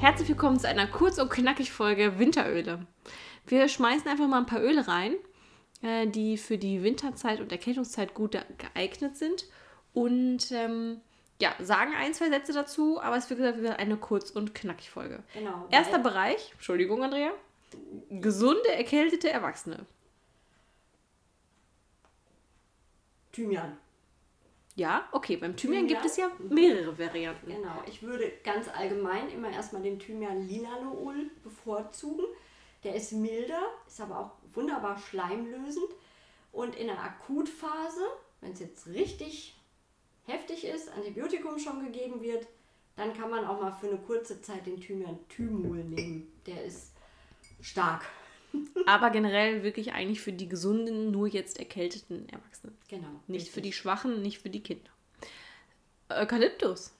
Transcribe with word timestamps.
Herzlich 0.00 0.28
willkommen 0.28 0.60
zu 0.60 0.68
einer 0.68 0.86
kurz 0.86 1.18
und 1.18 1.28
knackig 1.28 1.72
Folge 1.72 2.20
Winteröle. 2.20 2.86
Wir 3.48 3.68
schmeißen 3.68 4.06
einfach 4.06 4.28
mal 4.28 4.38
ein 4.38 4.46
paar 4.46 4.62
Öle 4.62 4.86
rein, 4.86 5.16
äh, 5.82 6.06
die 6.06 6.38
für 6.38 6.56
die 6.56 6.84
Winterzeit 6.84 7.40
und 7.40 7.50
Erkältungszeit 7.50 8.14
gut 8.14 8.38
geeignet 8.58 9.16
sind 9.16 9.46
und 9.94 10.52
ähm, 10.52 11.00
ja, 11.42 11.50
sagen 11.58 11.94
ein, 11.98 12.14
zwei 12.14 12.28
Sätze 12.28 12.52
dazu, 12.52 13.02
aber 13.02 13.16
es 13.16 13.28
wird 13.28 13.40
gesagt, 13.40 13.80
eine 13.80 13.96
kurz 13.96 14.30
und 14.30 14.54
knackig 14.54 14.88
Folge. 14.88 15.24
Genau. 15.34 15.66
Erster 15.72 15.98
Bereich, 15.98 16.52
Entschuldigung, 16.52 17.02
Andrea. 17.02 17.32
Gesunde, 18.08 18.72
erkältete 18.72 19.30
Erwachsene. 19.30 19.84
Thymian. 23.32 23.76
Ja, 24.78 25.08
okay, 25.10 25.36
beim 25.36 25.56
Thymian 25.56 25.88
Thymian. 25.88 26.02
gibt 26.02 26.04
es 26.04 26.16
ja 26.16 26.30
mehrere 26.38 26.96
Varianten. 26.96 27.50
Genau. 27.50 27.82
Ich 27.88 28.00
würde 28.00 28.30
ganz 28.44 28.68
allgemein 28.68 29.28
immer 29.28 29.50
erstmal 29.50 29.82
den 29.82 29.98
Thymian 29.98 30.46
Linalool 30.46 31.32
bevorzugen. 31.42 32.24
Der 32.84 32.94
ist 32.94 33.10
milder, 33.10 33.60
ist 33.88 34.00
aber 34.00 34.20
auch 34.20 34.30
wunderbar 34.54 34.96
schleimlösend. 34.96 35.88
Und 36.52 36.76
in 36.76 36.86
der 36.86 37.02
Akutphase, 37.02 38.06
wenn 38.40 38.52
es 38.52 38.60
jetzt 38.60 38.86
richtig 38.86 39.56
heftig 40.26 40.64
ist, 40.64 40.92
Antibiotikum 40.92 41.58
schon 41.58 41.84
gegeben 41.84 42.22
wird, 42.22 42.46
dann 42.94 43.12
kann 43.14 43.30
man 43.30 43.44
auch 43.46 43.60
mal 43.60 43.72
für 43.72 43.88
eine 43.88 43.98
kurze 43.98 44.40
Zeit 44.42 44.64
den 44.66 44.80
Thymian 44.80 45.18
Thymol 45.28 45.78
nehmen. 45.78 46.32
Der 46.46 46.64
ist 46.64 46.92
stark. 47.60 48.04
Aber 48.86 49.10
generell 49.10 49.62
wirklich 49.62 49.92
eigentlich 49.92 50.20
für 50.20 50.32
die 50.32 50.48
gesunden, 50.48 51.10
nur 51.10 51.26
jetzt 51.26 51.58
erkälteten 51.58 52.28
Erwachsenen. 52.28 52.76
Genau. 52.88 53.08
Nicht 53.26 53.48
für 53.48 53.60
die 53.60 53.68
richtig. 53.68 53.82
Schwachen, 53.82 54.22
nicht 54.22 54.38
für 54.38 54.50
die 54.50 54.62
Kinder. 54.62 54.90
Eukalyptus. 56.08 56.92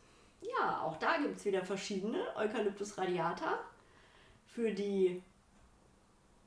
Ja, 0.43 0.83
auch 0.83 0.99
da 0.99 1.19
gibt 1.19 1.39
es 1.39 1.45
wieder 1.45 1.65
verschiedene. 1.65 2.19
Eucalyptus 2.37 2.99
radiata 2.99 3.59
für 4.47 4.73
die 4.73 5.23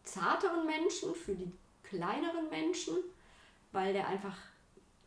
zarteren 0.04 0.66
Menschen, 0.66 1.16
für 1.16 1.34
die 1.34 1.52
kleineren 1.84 2.50
Menschen, 2.50 2.96
weil 3.72 3.94
der 3.94 4.08
einfach 4.08 4.38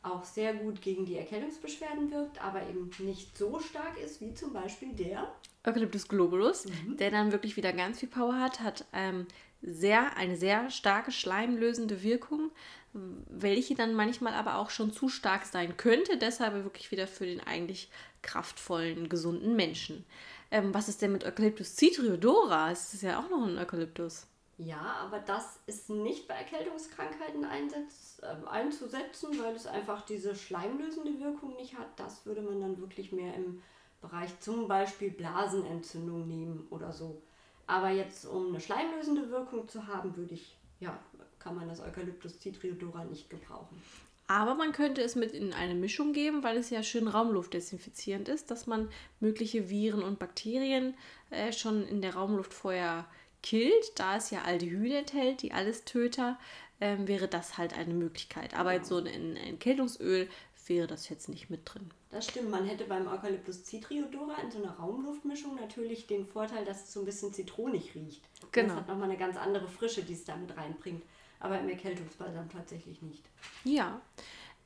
auch 0.04 0.24
sehr 0.24 0.54
gut 0.54 0.80
gegen 0.82 1.04
die 1.06 1.16
Erkältungsbeschwerden 1.16 2.10
wirkt, 2.10 2.42
aber 2.42 2.62
eben 2.68 2.90
nicht 2.98 3.36
so 3.36 3.58
stark 3.60 3.98
ist 4.04 4.20
wie 4.20 4.34
zum 4.34 4.52
Beispiel 4.52 4.92
der. 4.92 5.32
Eucalyptus 5.66 6.08
globulus, 6.08 6.66
Mhm. 6.66 6.96
der 6.98 7.10
dann 7.10 7.32
wirklich 7.32 7.56
wieder 7.56 7.72
ganz 7.72 8.00
viel 8.00 8.08
Power 8.08 8.38
hat, 8.38 8.60
hat 8.60 8.84
ähm, 8.92 9.26
sehr, 9.62 10.16
eine 10.16 10.36
sehr 10.36 10.68
starke 10.70 11.10
schleimlösende 11.10 12.02
Wirkung, 12.02 12.50
welche 12.92 13.74
dann 13.74 13.94
manchmal 13.94 14.34
aber 14.34 14.58
auch 14.58 14.70
schon 14.70 14.92
zu 14.92 15.08
stark 15.08 15.46
sein 15.46 15.76
könnte, 15.76 16.16
deshalb 16.18 16.52
wirklich 16.64 16.90
wieder 16.90 17.06
für 17.06 17.26
den 17.26 17.40
eigentlich 17.40 17.90
kraftvollen, 18.22 19.08
gesunden 19.08 19.56
Menschen. 19.56 20.04
Ähm, 20.50 20.72
was 20.74 20.88
ist 20.88 21.02
denn 21.02 21.12
mit 21.12 21.24
Eucalyptus 21.24 21.74
citriodora? 21.76 22.68
Das 22.70 22.94
ist 22.94 23.02
ja 23.02 23.18
auch 23.18 23.30
noch 23.30 23.46
ein 23.46 23.58
Eukalyptus. 23.58 24.26
Ja, 24.56 24.96
aber 25.02 25.18
das 25.18 25.58
ist 25.66 25.90
nicht 25.90 26.28
bei 26.28 26.34
Erkältungskrankheiten 26.34 27.44
einsetz, 27.44 28.20
äh, 28.22 28.48
einzusetzen, 28.48 29.30
weil 29.42 29.54
es 29.54 29.66
einfach 29.66 30.02
diese 30.02 30.36
schleimlösende 30.36 31.18
Wirkung 31.18 31.56
nicht 31.56 31.76
hat. 31.76 31.88
Das 31.96 32.24
würde 32.24 32.42
man 32.42 32.60
dann 32.60 32.80
wirklich 32.80 33.10
mehr 33.10 33.34
im 33.34 33.62
Bereich 34.00 34.38
zum 34.40 34.68
Beispiel 34.68 35.10
Blasenentzündung 35.10 36.28
nehmen 36.28 36.66
oder 36.70 36.92
so. 36.92 37.20
Aber 37.66 37.90
jetzt, 37.90 38.26
um 38.26 38.48
eine 38.48 38.60
schleimlösende 38.60 39.30
Wirkung 39.30 39.66
zu 39.66 39.86
haben, 39.86 40.16
würde 40.16 40.34
ich, 40.34 40.56
ja, 40.78 40.98
kann 41.38 41.56
man 41.56 41.68
das 41.68 41.80
Eucalyptus 41.80 42.38
citriodora 42.38 43.04
nicht 43.04 43.30
gebrauchen. 43.30 43.82
Aber 44.26 44.54
man 44.54 44.72
könnte 44.72 45.02
es 45.02 45.16
mit 45.16 45.32
in 45.32 45.52
eine 45.52 45.74
Mischung 45.74 46.12
geben, 46.12 46.42
weil 46.42 46.56
es 46.56 46.70
ja 46.70 46.82
schön 46.82 47.08
raumluftdesinfizierend 47.08 48.28
ist, 48.28 48.50
dass 48.50 48.66
man 48.66 48.88
mögliche 49.20 49.68
Viren 49.68 50.02
und 50.02 50.18
Bakterien 50.18 50.94
äh, 51.30 51.52
schon 51.52 51.86
in 51.86 52.00
der 52.00 52.14
Raumluft 52.14 52.54
vorher 52.54 53.06
killt. 53.44 53.98
Da 53.98 54.16
es 54.16 54.30
ja 54.30 54.42
Aldehyde 54.42 54.98
enthält, 54.98 55.42
die 55.42 55.52
Allestöter, 55.52 56.38
ähm, 56.80 57.06
wäre 57.06 57.28
das 57.28 57.56
halt 57.58 57.74
eine 57.78 57.94
Möglichkeit. 57.94 58.54
Aber 58.58 58.72
jetzt 58.72 58.88
so 58.88 58.96
ein, 58.96 59.36
Entkältungsöl 59.36 60.28
wäre 60.66 60.86
das 60.86 61.10
jetzt 61.10 61.28
nicht 61.28 61.50
mit 61.50 61.60
drin. 61.64 61.90
Das 62.10 62.24
stimmt, 62.26 62.50
man 62.50 62.64
hätte 62.64 62.84
beim 62.84 63.06
Eucalyptus 63.06 63.64
citriodora 63.64 64.40
in 64.42 64.50
so 64.50 64.58
einer 64.58 64.72
Raumluftmischung 64.76 65.56
natürlich 65.56 66.06
den 66.06 66.26
Vorteil, 66.26 66.64
dass 66.64 66.84
es 66.84 66.92
so 66.94 67.00
ein 67.00 67.06
bisschen 67.06 67.34
zitronig 67.34 67.94
riecht. 67.94 68.22
Und 68.42 68.52
Genau. 68.52 68.68
Das 68.68 68.76
hat 68.78 68.88
nochmal 68.88 69.10
eine 69.10 69.18
ganz 69.18 69.36
andere 69.36 69.68
Frische, 69.68 70.02
die 70.02 70.14
es 70.14 70.24
damit 70.24 70.56
reinbringt. 70.56 71.02
Aber 71.38 71.60
im 71.60 71.68
Erkältungsbalsam 71.68 72.48
tatsächlich 72.48 73.02
nicht. 73.02 73.24
Ja. 73.64 74.00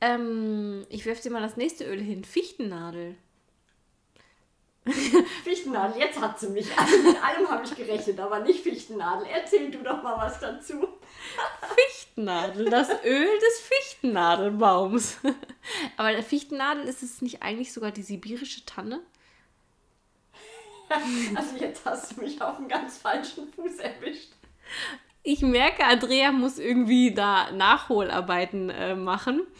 Ähm, 0.00 0.86
ich 0.88 1.04
werfe 1.04 1.22
dir 1.22 1.30
mal 1.32 1.42
das 1.42 1.56
nächste 1.56 1.84
Öl 1.84 2.00
hin. 2.00 2.22
Fichtennadel. 2.24 3.16
Fichtennadel, 5.68 6.00
jetzt 6.00 6.20
hat 6.20 6.38
sie 6.38 6.48
mich. 6.48 6.76
Also 6.78 6.98
mit 7.02 7.22
allem 7.22 7.48
habe 7.48 7.64
ich 7.64 7.74
gerechnet, 7.74 8.18
aber 8.18 8.40
nicht 8.40 8.62
Fichtennadel. 8.62 9.26
Erzähl 9.30 9.70
du 9.70 9.78
doch 9.78 10.02
mal 10.02 10.16
was 10.16 10.40
dazu. 10.40 10.88
Fichtennadel, 11.74 12.70
das 12.70 12.88
Öl 13.04 13.38
des 13.38 13.60
Fichtennadelbaums. 13.60 15.18
Aber 15.96 16.12
der 16.12 16.22
Fichtennadel 16.22 16.84
ist 16.84 17.02
es 17.02 17.22
nicht 17.22 17.42
eigentlich 17.42 17.72
sogar 17.72 17.90
die 17.90 18.02
sibirische 18.02 18.64
Tanne? 18.64 19.00
Also 21.34 21.56
jetzt 21.58 21.84
hast 21.84 22.16
du 22.16 22.22
mich 22.22 22.40
auf 22.40 22.56
einen 22.56 22.66
ganz 22.66 22.96
falschen 22.96 23.52
Fuß 23.52 23.76
erwischt. 23.76 24.32
Ich 25.30 25.42
merke, 25.42 25.84
Andrea 25.84 26.32
muss 26.32 26.58
irgendwie 26.58 27.12
da 27.12 27.50
Nachholarbeiten 27.52 28.70
äh, 28.70 28.94
machen. 28.94 29.42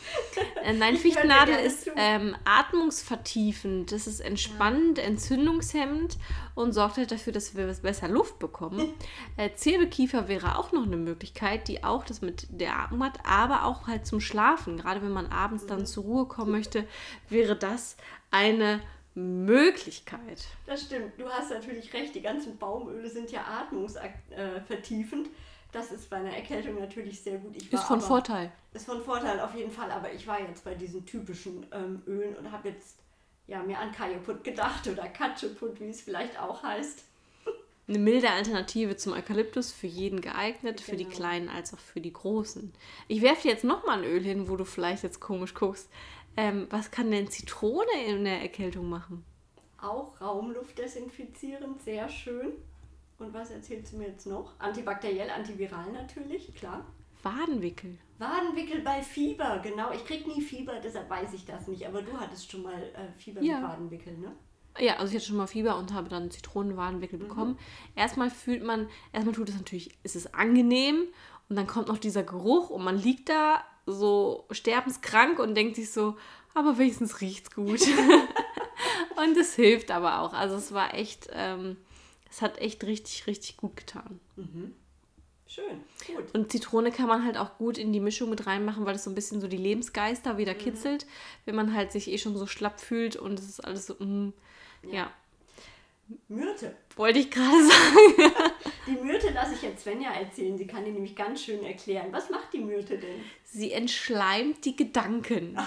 Äh, 0.64 0.72
nein, 0.72 0.96
Fichtennadel 0.96 1.54
ist 1.54 1.90
ähm, 1.96 2.34
atmungsvertiefend. 2.44 3.92
Das 3.92 4.06
ist 4.06 4.20
entspannend, 4.20 4.98
entzündungshemmend 4.98 6.16
und 6.54 6.72
sorgt 6.72 6.96
halt 6.96 7.12
dafür, 7.12 7.32
dass 7.32 7.56
wir 7.56 7.66
besser 7.66 8.08
Luft 8.08 8.38
bekommen. 8.38 8.92
äh, 9.36 9.50
Zirbelkiefer 9.52 10.26
wäre 10.26 10.58
auch 10.58 10.72
noch 10.72 10.84
eine 10.84 10.96
Möglichkeit, 10.96 11.68
die 11.68 11.84
auch 11.84 12.04
das 12.04 12.22
mit 12.22 12.46
der 12.50 12.76
Atmung 12.76 13.04
hat, 13.04 13.18
aber 13.24 13.64
auch 13.64 13.86
halt 13.86 14.06
zum 14.06 14.20
Schlafen. 14.20 14.78
Gerade 14.78 15.02
wenn 15.02 15.12
man 15.12 15.26
abends 15.26 15.64
Mhm. 15.64 15.68
dann 15.68 15.86
zur 15.86 16.04
Ruhe 16.04 16.26
kommen 16.26 16.50
möchte, 16.50 16.86
wäre 17.28 17.56
das 17.56 17.96
eine 18.30 18.80
Möglichkeit. 19.14 20.44
Das 20.66 20.82
stimmt, 20.82 21.12
du 21.18 21.28
hast 21.28 21.50
natürlich 21.50 21.92
recht. 21.92 22.14
Die 22.14 22.22
ganzen 22.22 22.56
Baumöle 22.58 23.08
sind 23.08 23.30
ja 23.30 23.44
atmungsvertiefend. 23.44 25.28
Das 25.72 25.92
ist 25.92 26.08
bei 26.08 26.16
einer 26.16 26.34
Erkältung 26.34 26.78
natürlich 26.78 27.20
sehr 27.20 27.38
gut. 27.38 27.56
Ist 27.56 27.84
von 27.84 27.98
aber, 27.98 28.06
Vorteil. 28.06 28.52
Ist 28.72 28.86
von 28.86 29.02
Vorteil 29.02 29.38
auf 29.40 29.54
jeden 29.54 29.70
Fall, 29.70 29.90
aber 29.90 30.12
ich 30.12 30.26
war 30.26 30.40
jetzt 30.40 30.64
bei 30.64 30.74
diesen 30.74 31.04
typischen 31.04 31.66
ähm, 31.72 32.02
Ölen 32.06 32.36
und 32.36 32.50
habe 32.50 32.70
jetzt 32.70 32.98
ja, 33.46 33.62
mir 33.62 33.78
an 33.78 33.92
Kajeput 33.92 34.44
gedacht 34.44 34.86
oder 34.86 35.08
Katscheput, 35.08 35.80
wie 35.80 35.88
es 35.88 36.00
vielleicht 36.00 36.38
auch 36.40 36.62
heißt. 36.62 37.04
Eine 37.88 37.98
milde 37.98 38.30
Alternative 38.30 38.96
zum 38.96 39.14
Eukalyptus, 39.14 39.72
für 39.72 39.86
jeden 39.86 40.20
geeignet, 40.20 40.82
für 40.82 40.96
die 40.96 41.04
Genau. 41.04 41.16
Kleinen 41.16 41.48
als 41.48 41.72
auch 41.72 41.78
für 41.78 42.02
die 42.02 42.12
Großen. 42.12 42.72
Ich 43.08 43.22
werfe 43.22 43.42
dir 43.42 43.52
jetzt 43.52 43.64
nochmal 43.64 43.98
ein 43.98 44.04
Öl 44.04 44.22
hin, 44.22 44.48
wo 44.48 44.56
du 44.56 44.66
vielleicht 44.66 45.02
jetzt 45.02 45.20
komisch 45.20 45.54
guckst. 45.54 45.88
Ähm, 46.36 46.66
was 46.68 46.90
kann 46.90 47.10
denn 47.10 47.30
Zitrone 47.30 47.86
in 48.06 48.24
der 48.24 48.42
Erkältung 48.42 48.91
machen? 48.91 49.24
Auch 49.80 50.21
Raumluft 50.21 50.76
desinfizierend, 50.76 51.80
sehr 51.82 52.10
schön. 52.10 52.53
Und 53.18 53.34
was 53.34 53.50
erzählst 53.50 53.92
du 53.92 53.98
mir 53.98 54.09
jetzt 54.09 54.26
noch? 54.26 54.53
Antibakteriell, 54.60 55.28
antiviral 55.30 55.91
natürlich, 55.92 56.54
klar. 56.54 56.86
Wadenwickel. 57.22 57.98
Wadenwickel 58.18 58.80
bei 58.82 59.03
Fieber, 59.03 59.59
genau. 59.62 59.91
Ich 59.92 60.04
krieg 60.04 60.26
nie 60.26 60.41
Fieber, 60.41 60.78
deshalb 60.82 61.10
weiß 61.10 61.32
ich 61.34 61.44
das 61.44 61.66
nicht. 61.66 61.86
Aber 61.86 62.03
du 62.03 62.12
hattest 62.18 62.50
schon 62.50 62.62
mal 62.62 62.80
äh, 62.80 63.18
Fieber 63.18 63.42
Ja. 63.42 63.59
mit 63.59 63.68
Wadenwickel, 63.68 64.16
ne? 64.18 64.32
Ja, 64.78 64.94
also 64.98 65.10
ich 65.10 65.16
hatte 65.16 65.26
schon 65.26 65.36
mal 65.36 65.48
Fieber 65.48 65.76
und 65.76 65.92
habe 65.92 66.09
dann 66.09 66.30
Zitronenwadenwickel 66.30 67.18
bekommen. 67.18 67.59
Erstmal 67.97 68.30
fühlt 68.30 68.62
man, 68.62 68.88
erstmal 69.12 69.34
tut 69.34 69.48
es 69.48 69.56
natürlich, 69.56 69.98
ist 70.04 70.14
es 70.14 70.32
angenehm 70.34 71.03
und 71.48 71.56
dann 71.56 71.66
kommt 71.66 71.88
noch 71.88 71.98
dieser 71.98 72.22
Geruch 72.22 72.71
und 72.71 72.84
man 72.84 72.97
liegt 72.97 73.28
da 73.28 73.64
so 73.86 74.47
sterbenskrank 74.53 75.41
und 75.41 75.56
denkt 75.56 75.74
sich 75.74 75.91
so, 75.91 76.16
aber 76.54 76.78
wenigstens 76.78 77.21
riecht's 77.21 77.50
gut. 77.53 77.80
und 79.16 79.36
es 79.36 79.54
hilft 79.56 79.91
aber 79.91 80.21
auch. 80.21 80.32
Also 80.32 80.54
es 80.54 80.72
war 80.72 80.94
echt, 80.94 81.28
ähm, 81.32 81.76
es 82.30 82.42
hat 82.42 82.59
echt 82.59 82.84
richtig, 82.84 83.27
richtig 83.27 83.57
gut 83.57 83.77
getan. 83.77 84.21
Schön, 85.47 85.80
gut. 86.07 86.34
Und 86.34 86.53
Zitrone 86.53 86.92
kann 86.92 87.09
man 87.09 87.25
halt 87.25 87.39
auch 87.39 87.57
gut 87.57 87.78
in 87.78 87.92
die 87.92 88.01
Mischung 88.01 88.28
mit 88.28 88.47
reinmachen, 88.47 88.84
weil 88.84 88.97
es 88.97 89.04
so 89.04 89.10
ein 89.10 89.15
bisschen 89.15 89.41
so 89.41 89.48
die 89.48 89.57
Lebensgeister 89.57 90.36
wieder 90.36 90.53
Mhm. 90.53 90.59
kitzelt, 90.59 91.07
wenn 91.47 91.54
man 91.54 91.72
halt 91.75 91.91
sich 91.91 92.09
eh 92.10 92.19
schon 92.19 92.36
so 92.36 92.47
schlapp 92.47 92.80
fühlt 92.80 93.16
und 93.16 93.39
es 93.39 93.48
ist 93.48 93.60
alles 93.60 93.86
so, 93.86 93.95
mm, 93.95 94.34
ja. 94.92 95.10
Myrte. 96.28 96.75
Wollte 96.97 97.19
ich 97.19 97.31
gerade 97.31 97.65
sagen. 97.66 98.33
Die 98.87 98.97
Myrte 99.05 99.31
lasse 99.31 99.55
ich 99.55 99.63
jetzt 99.63 99.83
Svenja 99.83 100.10
erzählen. 100.13 100.57
Sie 100.57 100.66
kann 100.66 100.84
die 100.84 100.91
nämlich 100.91 101.15
ganz 101.15 101.43
schön 101.43 101.63
erklären. 101.63 102.09
Was 102.13 102.31
macht 102.31 102.53
die 102.53 102.60
Myrte 102.60 102.99
denn? 102.99 103.21
Sie 103.45 103.72
entschleimt 103.72 104.65
die 104.65 104.77
Gedanken. 104.77 105.59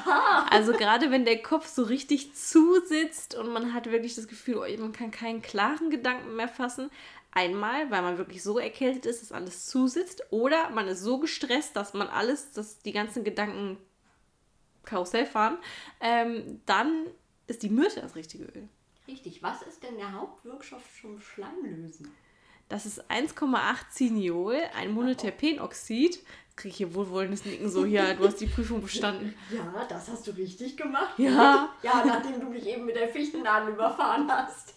Also 0.50 0.74
gerade 0.74 1.12
wenn 1.12 1.26
der 1.26 1.42
Kopf 1.42 1.68
so 1.68 1.84
richtig 1.84 2.34
zusitzt 2.34 3.36
und 3.36 3.50
man 3.50 3.74
hat 3.74 3.92
wirklich 3.92 4.16
das 4.16 4.28
Gefühl, 4.28 4.58
oh, 4.58 4.82
man 4.82 4.92
kann 4.92 5.12
keinen 5.12 5.42
klaren 5.42 5.90
Gedanken 5.90 6.36
mehr 6.36 6.48
fassen. 6.48 6.90
Einmal, 7.34 7.90
weil 7.92 8.02
man 8.02 8.18
wirklich 8.18 8.44
so 8.44 8.60
erkältet 8.60 9.06
ist, 9.06 9.22
dass 9.22 9.32
alles 9.32 9.66
zusitzt. 9.68 10.24
Oder 10.32 10.70
man 10.72 10.88
ist 10.88 11.02
so 11.02 11.20
gestresst, 11.20 11.76
dass 11.76 11.94
man 11.94 12.08
alles, 12.08 12.52
dass 12.52 12.80
die 12.80 12.92
ganzen 12.92 13.24
Gedanken 13.24 13.78
Karussell 14.84 15.26
fahren. 15.26 15.58
Ähm, 16.02 16.62
dann 16.66 17.06
ist 17.48 17.64
die 17.64 17.70
Myrte 17.70 18.02
das 18.02 18.16
richtige 18.16 18.46
Öl. 18.46 18.68
Richtig. 19.08 19.42
Was 19.44 19.62
ist 19.64 19.84
denn 19.84 19.98
der 19.98 20.12
Hauptwirkstoff 20.12 20.84
zum 21.02 21.20
Schleimlösen? 21.20 22.12
Das 22.70 22.86
ist 22.86 23.12
1,8 23.12 23.90
Ciniol, 23.92 24.56
ein 24.76 24.92
Monoterpenoxid. 24.92 26.24
Kriege 26.56 26.70
ich 26.70 26.78
hier 26.78 26.94
wohlwollendes 26.94 27.44
Nicken 27.46 27.70
so, 27.70 27.86
ja, 27.86 28.14
du 28.14 28.26
hast 28.26 28.40
die 28.40 28.46
Prüfung 28.46 28.82
bestanden. 28.82 29.34
Ja, 29.52 29.86
das 29.90 30.10
hast 30.10 30.28
du 30.28 30.32
richtig 30.32 30.78
gemacht. 30.78 31.18
Ja. 31.18 31.74
Ja, 31.82 32.04
nachdem 32.06 32.40
du 32.40 32.48
mich 32.48 32.66
eben 32.66 32.86
mit 32.86 32.96
der 32.96 33.10
Fichtennadel 33.10 33.74
überfahren 33.74 34.30
hast. 34.32 34.76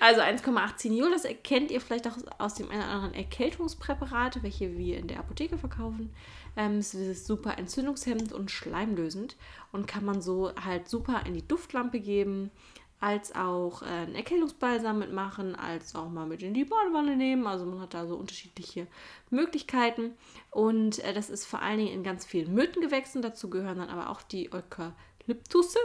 Also 0.00 0.22
1,8 0.22 0.76
Ciniol, 0.78 1.10
das 1.10 1.26
erkennt 1.26 1.70
ihr 1.70 1.80
vielleicht 1.80 2.08
auch 2.08 2.16
aus 2.38 2.54
dem 2.54 2.70
einen 2.70 2.80
oder 2.80 2.90
anderen 2.90 3.14
Erkältungspräparat, 3.14 4.42
welche 4.42 4.78
wir 4.78 4.96
in 4.96 5.08
der 5.08 5.18
Apotheke 5.18 5.58
verkaufen. 5.58 6.10
Ähm, 6.56 6.78
es 6.78 6.94
ist 6.94 7.26
super 7.26 7.58
entzündungshemmend 7.58 8.32
und 8.32 8.50
schleimlösend 8.50 9.36
und 9.72 9.86
kann 9.86 10.06
man 10.06 10.22
so 10.22 10.52
halt 10.64 10.88
super 10.88 11.24
in 11.26 11.34
die 11.34 11.46
Duftlampe 11.46 12.00
geben, 12.00 12.50
als 12.98 13.34
auch 13.34 13.82
äh, 13.82 13.86
einen 13.86 14.14
Erkältungsbalsam 14.14 15.00
mitmachen, 15.00 15.54
als 15.54 15.94
auch 15.94 16.08
mal 16.08 16.26
mit 16.26 16.42
in 16.42 16.54
die 16.54 16.64
Badewanne 16.64 17.14
nehmen. 17.14 17.46
Also 17.46 17.66
man 17.66 17.80
hat 17.80 17.92
da 17.92 18.06
so 18.06 18.16
unterschiedliche 18.16 18.86
Möglichkeiten. 19.28 20.12
Und 20.50 20.98
äh, 21.00 21.12
das 21.12 21.28
ist 21.28 21.44
vor 21.44 21.60
allen 21.60 21.78
Dingen 21.78 21.92
in 21.92 22.02
ganz 22.02 22.24
vielen 22.24 22.54
Myrtengewächsen. 22.54 23.20
Dazu 23.20 23.50
gehören 23.50 23.78
dann 23.78 23.90
aber 23.90 24.08
auch 24.08 24.22
die 24.22 24.50
Eukalyptusse. 24.50 25.78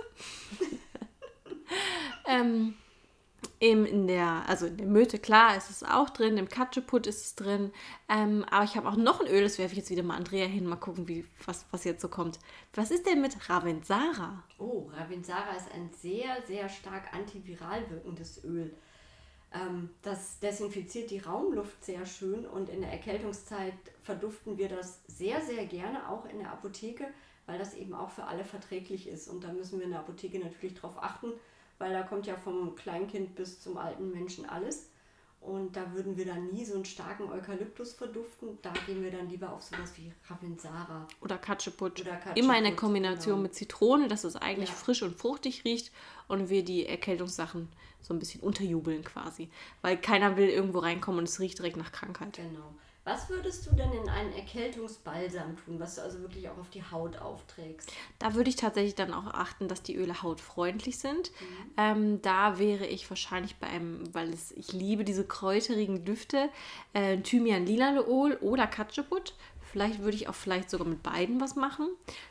ähm, 2.28 2.76
im, 3.66 3.86
in 3.86 4.08
der, 4.08 4.48
also 4.48 4.68
in 4.68 4.78
der 4.78 4.86
Myrte, 4.86 5.18
klar, 5.18 5.58
ist 5.58 5.72
es 5.72 5.84
auch 5.84 6.12
drin, 6.12 6.38
im 6.38 6.48
Katscheput 6.48 7.08
ist 7.08 7.26
es 7.26 7.36
drin. 7.36 7.72
Ähm, 8.08 8.46
aber 8.52 8.64
ich 8.64 8.78
habe 8.78 8.88
auch 8.88 8.96
noch 8.96 9.22
ein 9.22 9.28
Öl, 9.28 9.42
das 9.42 9.58
werfe 9.58 9.74
ich 9.74 9.80
jetzt 9.80 9.90
wieder 9.90 10.04
mal 10.04 10.18
Andrea 10.18 10.46
hin, 10.46 10.68
mal 10.68 10.76
gucken, 10.76 11.08
wie, 11.08 11.26
was, 11.46 11.66
was 11.72 11.84
jetzt 11.84 12.02
so 12.02 12.08
kommt. 12.08 12.38
Was 12.76 12.92
ist 12.92 13.08
denn 13.08 13.22
mit 13.22 13.50
Ravensara? 13.50 14.44
Oh, 14.60 14.90
Ravensara 14.94 15.56
ist 15.58 15.72
ein 15.74 15.90
sehr, 16.00 16.42
sehr 16.46 16.70
stark 16.70 17.12
antiviral 17.14 17.90
wirkendes 17.90 18.44
Öl. 18.44 18.72
Ähm, 19.52 19.90
das 20.04 20.40
desinfiziert 20.40 21.10
die 21.10 21.20
Raumluft 21.20 21.84
sehr 21.84 22.06
schön 22.06 22.46
und 22.46 22.70
in 22.70 22.82
der 22.82 22.92
Erkältungszeit 22.92 23.74
verduften 24.04 24.60
wir 24.60 24.70
das 24.70 25.02
sehr, 25.08 25.42
sehr 25.42 25.66
gerne, 25.66 26.08
auch 26.08 26.26
in 26.26 26.38
der 26.38 26.52
Apotheke, 26.52 27.08
weil 27.48 27.58
das 27.58 27.74
eben 27.74 27.96
auch 27.96 28.12
für 28.12 28.26
alle 28.26 28.46
verträglich 28.46 29.08
ist. 29.08 29.28
Und 29.28 29.44
da 29.44 29.52
müssen 29.54 29.80
wir 29.80 29.86
in 29.86 29.92
der 29.92 30.02
Apotheke 30.02 30.38
natürlich 30.38 30.76
drauf 30.76 31.02
achten, 31.02 31.32
weil 31.78 31.94
da 31.94 32.04
kommt 32.04 32.26
ja 32.28 32.36
vom 32.38 32.76
Kleinkind 32.76 33.36
bis 33.36 33.60
zum 33.60 33.78
alten 33.78 34.12
Menschen 34.12 34.46
alles. 34.48 34.90
Und 35.42 35.76
da 35.76 35.94
würden 35.94 36.18
wir 36.18 36.26
dann 36.26 36.48
nie 36.48 36.66
so 36.66 36.74
einen 36.74 36.86
starken 36.86 37.30
Eukalyptus 37.32 37.94
verduften. 37.94 38.58
Da 38.64 38.74
gehen 38.88 39.04
wir 39.04 39.12
dann 39.12 39.30
lieber 39.30 39.52
auf 39.54 39.62
sowas 39.62 39.92
wie 39.96 40.12
Ravensara. 40.28 41.08
Oder 41.22 41.38
Katscheput. 41.38 42.02
Oder 42.02 42.16
Katscheput, 42.16 42.38
Immer 42.38 42.58
in 42.58 42.64
der 42.64 42.76
Kombination 42.76 43.36
genau. 43.36 43.44
mit 43.44 43.54
Zitrone, 43.54 44.08
dass 44.08 44.24
es 44.24 44.36
eigentlich 44.36 44.70
Ja. 44.70 44.76
frisch 44.76 45.04
und 45.04 45.16
fruchtig 45.16 45.64
riecht 45.64 45.92
und 46.28 46.50
wir 46.50 46.64
die 46.66 46.88
Erkältungssachen 46.88 47.70
so 48.02 48.14
ein 48.16 48.20
bisschen 48.20 48.42
unterjubeln 48.42 49.04
quasi. 49.04 49.50
Weil 49.84 49.98
keiner 50.02 50.36
will 50.36 50.50
irgendwo 50.50 50.80
reinkommen 50.80 51.20
und 51.20 51.26
es 51.30 51.40
riecht 51.40 51.60
direkt 51.60 51.78
nach 51.78 51.92
Krankheit. 51.92 52.38
Genau. 52.38 52.74
Was 53.06 53.30
würdest 53.30 53.68
du 53.68 53.76
denn 53.76 53.92
in 53.94 54.10
einen 54.10 54.34
Erkältungsbalsam 54.34 55.58
tun, 55.58 55.80
was 55.80 55.96
du 55.96 56.02
also 56.02 56.22
wirklich 56.22 56.50
auch 56.50 56.58
auf 56.58 56.72
die 56.72 56.82
Haut 56.84 57.18
aufträgst? 57.18 57.92
Da 58.18 58.34
würde 58.34 58.50
ich 58.50 58.56
tatsächlich 58.56 58.96
dann 58.96 59.14
auch 59.14 59.28
achten, 59.28 59.68
dass 59.68 59.84
die 59.84 59.96
Öle 59.96 60.24
hautfreundlich 60.24 60.98
sind. 60.98 61.32
Ähm, 61.78 62.20
da 62.24 62.58
wäre 62.58 62.88
ich 62.88 63.08
wahrscheinlich 63.08 63.58
bei 63.58 63.68
einem, 63.68 64.12
weil 64.16 64.34
es, 64.34 64.52
ich 64.54 64.74
liebe 64.74 65.04
diese 65.04 65.24
kräuterigen 65.24 66.04
Düfte, 66.04 66.50
äh, 66.94 67.18
Thymian 67.20 67.68
Lilaneol 67.68 68.38
oder 68.42 68.66
Katscheput. 68.66 69.36
Vielleicht 69.62 70.00
würde 70.00 70.18
ich 70.18 70.28
auch 70.28 70.36
vielleicht 70.36 70.72
sogar 70.72 70.88
mit 70.88 71.04
beiden 71.04 71.40
was 71.40 71.56
machen. 71.56 71.88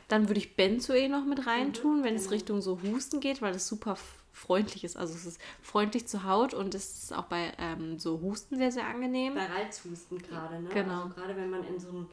Dann 0.09 0.29
würde 0.29 0.41
ich 0.41 0.57
Benzoe 0.57 1.09
noch 1.09 1.25
mit 1.25 1.47
reintun, 1.47 2.03
wenn 2.03 2.17
es 2.17 2.33
Richtung 2.33 2.61
so 2.61 2.81
Husten 2.83 3.21
geht, 3.21 3.43
weil 3.43 3.55
es 3.55 3.69
super 3.69 3.97
freundlich 4.35 4.85
ist. 4.85 4.97
Also 4.97 5.15
es 5.15 5.25
ist 5.25 5.41
freundlich 5.63 6.07
zur 6.07 6.25
Haut 6.25 6.53
und 6.53 6.75
es 6.75 7.05
ist 7.05 7.15
auch 7.15 7.25
bei 7.25 7.53
ähm, 7.59 7.99
so 7.99 8.21
Husten 8.21 8.57
sehr, 8.57 8.73
sehr 8.73 8.87
angenehm. 8.87 9.35
Bei 9.35 9.47
Reizhusten 9.47 10.19
gerade, 10.19 10.61
ne? 10.61 10.69
Genau. 10.71 11.05
Also 11.05 11.15
gerade 11.15 11.37
wenn 11.37 11.51
man 11.51 11.65
in 11.65 11.79
so 11.79 11.89
einen 11.89 12.09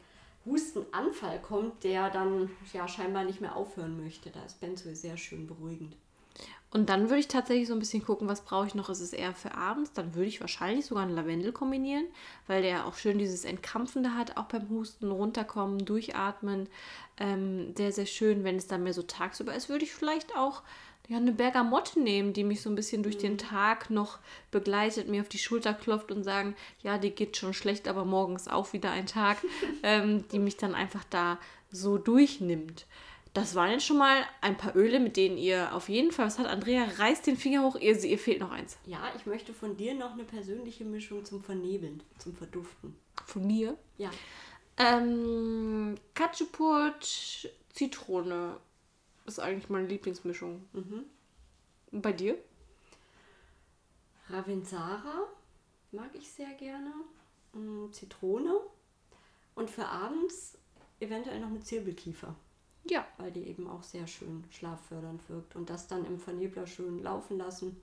Hustenanfall 0.46 1.40
kommt, 1.40 1.84
der 1.84 2.10
dann 2.10 2.50
ja 2.72 2.88
scheinbar 2.88 3.24
nicht 3.24 3.40
mehr 3.40 3.56
aufhören 3.56 4.02
möchte, 4.02 4.30
da 4.30 4.42
ist 4.44 4.60
Benzoe 4.60 4.94
sehr 4.94 5.16
schön 5.16 5.46
beruhigend. 5.46 5.96
Und 6.70 6.88
dann 6.88 7.10
würde 7.10 7.18
ich 7.18 7.28
tatsächlich 7.28 7.68
so 7.68 7.74
ein 7.74 7.80
bisschen 7.80 8.02
gucken, 8.02 8.28
was 8.28 8.40
brauche 8.40 8.66
ich 8.66 8.74
noch. 8.74 8.88
Ist 8.88 9.00
es 9.00 9.12
eher 9.12 9.34
für 9.34 9.54
abends? 9.54 9.92
Dann 9.92 10.14
würde 10.14 10.28
ich 10.28 10.40
wahrscheinlich 10.40 10.86
sogar 10.86 11.04
einen 11.04 11.14
Lavendel 11.14 11.52
kombinieren, 11.52 12.06
weil 12.46 12.62
der 12.62 12.86
auch 12.86 12.94
schön 12.94 13.18
dieses 13.18 13.44
Entkrampfende 13.44 14.16
hat, 14.16 14.38
auch 14.38 14.44
beim 14.44 14.70
Husten, 14.70 15.10
runterkommen, 15.10 15.84
durchatmen. 15.84 16.70
Ähm, 17.18 17.74
sehr, 17.76 17.92
sehr 17.92 18.06
schön. 18.06 18.42
Wenn 18.42 18.56
es 18.56 18.68
dann 18.68 18.84
mehr 18.84 18.94
so 18.94 19.02
tagsüber 19.02 19.54
ist, 19.54 19.68
würde 19.68 19.84
ich 19.84 19.92
vielleicht 19.92 20.34
auch 20.34 20.62
ja, 21.08 21.16
eine 21.16 21.32
Bergamotte 21.32 22.00
nehmen, 22.00 22.32
die 22.32 22.44
mich 22.44 22.62
so 22.62 22.70
ein 22.70 22.76
bisschen 22.76 23.02
durch 23.02 23.18
den 23.18 23.36
Tag 23.36 23.90
noch 23.90 24.18
begleitet, 24.50 25.08
mir 25.08 25.22
auf 25.22 25.28
die 25.28 25.38
Schulter 25.38 25.74
klopft 25.74 26.12
und 26.12 26.22
sagen, 26.22 26.54
ja, 26.82 26.98
die 26.98 27.10
geht 27.10 27.36
schon 27.36 27.54
schlecht, 27.54 27.88
aber 27.88 28.04
morgen 28.04 28.36
ist 28.36 28.50
auch 28.50 28.72
wieder 28.72 28.90
ein 28.90 29.06
Tag, 29.06 29.38
ähm, 29.82 30.24
die 30.28 30.38
mich 30.38 30.56
dann 30.56 30.74
einfach 30.74 31.04
da 31.10 31.38
so 31.70 31.98
durchnimmt. 31.98 32.86
Das 33.34 33.54
waren 33.54 33.70
jetzt 33.70 33.86
schon 33.86 33.96
mal 33.96 34.16
ein 34.42 34.58
paar 34.58 34.76
Öle, 34.76 35.00
mit 35.00 35.16
denen 35.16 35.38
ihr 35.38 35.74
auf 35.74 35.88
jeden 35.88 36.12
Fall, 36.12 36.26
was 36.26 36.38
hat 36.38 36.46
Andrea, 36.46 36.84
reißt 36.98 37.26
den 37.26 37.38
Finger 37.38 37.62
hoch, 37.62 37.76
ihr, 37.76 37.98
ihr 38.04 38.18
fehlt 38.18 38.40
noch 38.40 38.50
eins. 38.50 38.76
Ja, 38.84 39.00
ich 39.16 39.24
möchte 39.24 39.54
von 39.54 39.76
dir 39.76 39.94
noch 39.94 40.12
eine 40.12 40.24
persönliche 40.24 40.84
Mischung 40.84 41.24
zum 41.24 41.42
Vernebeln, 41.42 42.02
zum 42.18 42.34
Verduften. 42.34 42.94
Von 43.26 43.46
mir. 43.46 43.76
Ja, 43.96 44.10
Ähm, 44.78 45.96
Katscheput, 46.14 47.48
Zitrone. 47.70 48.56
Ist 49.26 49.38
eigentlich 49.40 49.68
meine 49.70 49.86
Lieblingsmischung. 49.86 50.64
mhm. 50.72 51.04
Und 51.90 52.02
bei 52.02 52.12
dir? 52.12 52.38
Ravensara 54.28 55.28
mag 55.90 56.10
ich 56.14 56.30
sehr 56.30 56.52
gerne. 56.54 56.92
Mm, 57.52 57.92
Zitrone. 57.92 58.58
Und 59.54 59.68
für 59.70 59.86
abends 59.86 60.56
eventuell 61.00 61.40
noch 61.40 61.50
mit 61.50 61.66
Zirbelkiefer, 61.66 62.34
Ja. 62.84 63.06
weil 63.18 63.30
die 63.30 63.46
eben 63.46 63.68
auch 63.68 63.82
sehr 63.82 64.06
schön 64.06 64.44
schlaffördernd 64.50 65.28
wirkt. 65.28 65.54
Und 65.56 65.68
das 65.68 65.88
dann 65.88 66.06
im 66.06 66.18
Vernebler 66.18 66.66
schön 66.66 67.02
laufen 67.02 67.36
lassen. 67.36 67.80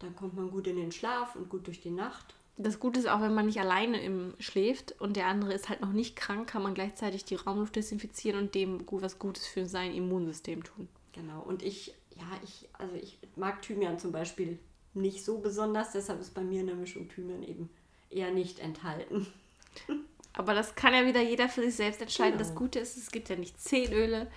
Dann 0.00 0.14
kommt 0.16 0.34
man 0.34 0.50
gut 0.50 0.66
in 0.66 0.76
den 0.76 0.92
Schlaf 0.92 1.36
und 1.36 1.48
gut 1.48 1.66
durch 1.66 1.80
die 1.80 1.90
Nacht. 1.90 2.34
Das 2.56 2.78
Gute 2.78 3.00
ist 3.00 3.08
auch, 3.08 3.22
wenn 3.22 3.34
man 3.34 3.46
nicht 3.46 3.60
alleine 3.60 4.02
im 4.02 4.34
schläft 4.38 4.92
und 5.00 5.16
der 5.16 5.26
andere 5.26 5.54
ist 5.54 5.68
halt 5.68 5.80
noch 5.80 5.92
nicht 5.92 6.14
krank, 6.14 6.48
kann 6.48 6.62
man 6.62 6.74
gleichzeitig 6.74 7.24
die 7.24 7.36
Raumluft 7.36 7.74
desinfizieren 7.74 8.38
und 8.38 8.54
dem 8.54 8.84
was 8.90 9.18
Gutes 9.18 9.46
für 9.46 9.66
sein 9.66 9.94
Immunsystem 9.94 10.62
tun. 10.62 10.88
Genau. 11.12 11.40
Und 11.40 11.62
ich, 11.62 11.94
ja, 12.14 12.26
ich, 12.44 12.68
also 12.74 12.94
ich 12.94 13.18
mag 13.36 13.62
Thymian 13.62 13.98
zum 13.98 14.12
Beispiel 14.12 14.58
nicht 14.92 15.24
so 15.24 15.38
besonders, 15.38 15.92
deshalb 15.92 16.20
ist 16.20 16.34
bei 16.34 16.42
mir 16.42 16.60
in 16.60 16.66
der 16.66 16.76
Mischung 16.76 17.08
Thymian 17.08 17.42
eben 17.42 17.70
eher 18.10 18.30
nicht 18.30 18.58
enthalten. 18.58 19.26
Aber 20.32 20.54
das 20.54 20.74
kann 20.74 20.94
ja 20.94 21.06
wieder 21.06 21.22
jeder 21.22 21.48
für 21.48 21.62
sich 21.62 21.74
selbst 21.74 22.00
entscheiden. 22.00 22.38
Genau. 22.38 22.48
Das 22.48 22.54
Gute 22.54 22.78
ist, 22.78 22.96
es 22.96 23.10
gibt 23.10 23.28
ja 23.28 23.36
nicht 23.36 23.60
zehn 23.60 23.92
Öle. 23.92 24.30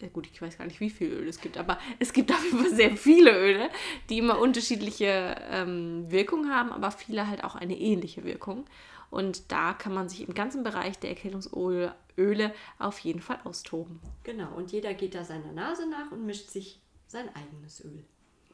Äh, 0.00 0.08
gut, 0.08 0.28
ich 0.30 0.40
weiß 0.40 0.58
gar 0.58 0.66
nicht, 0.66 0.80
wie 0.80 0.90
viele 0.90 1.16
Öle 1.16 1.28
es 1.28 1.40
gibt, 1.40 1.58
aber 1.58 1.78
es 1.98 2.12
gibt 2.12 2.30
auf 2.32 2.42
jeden 2.44 2.58
Fall 2.58 2.74
sehr 2.74 2.96
viele 2.96 3.38
Öle, 3.38 3.70
die 4.08 4.18
immer 4.18 4.38
unterschiedliche 4.38 5.36
ähm, 5.50 6.10
Wirkungen 6.10 6.50
haben, 6.52 6.72
aber 6.72 6.90
viele 6.90 7.28
halt 7.28 7.44
auch 7.44 7.54
eine 7.54 7.78
ähnliche 7.78 8.24
Wirkung. 8.24 8.64
Und 9.10 9.50
da 9.50 9.72
kann 9.72 9.94
man 9.94 10.08
sich 10.08 10.26
im 10.26 10.34
ganzen 10.34 10.62
Bereich 10.62 10.98
der 10.98 11.10
Erkältungsöle 11.10 11.94
Öle 12.18 12.52
auf 12.78 12.98
jeden 12.98 13.20
Fall 13.20 13.38
austoben. 13.44 14.00
Genau. 14.24 14.54
Und 14.54 14.72
jeder 14.72 14.92
geht 14.92 15.14
da 15.14 15.24
seiner 15.24 15.52
Nase 15.52 15.88
nach 15.88 16.12
und 16.12 16.26
mischt 16.26 16.50
sich 16.50 16.78
sein 17.06 17.28
eigenes 17.34 17.82
Öl. 17.84 18.04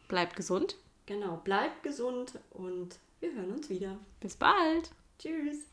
Bleibt 0.06 0.36
gesund. 0.36 0.76
Genau. 1.06 1.40
Bleibt 1.42 1.82
gesund 1.82 2.38
und 2.50 2.98
wir 3.20 3.32
hören 3.32 3.52
uns 3.52 3.68
wieder. 3.68 3.98
Bis 4.20 4.36
bald. 4.36 4.90
Tschüss. 5.18 5.66